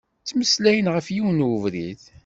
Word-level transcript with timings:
Ttmeslayen 0.21 0.87
ɣef 0.95 1.07
yiwen 1.15 1.37
n 1.43 1.47
ubrid. 1.53 2.01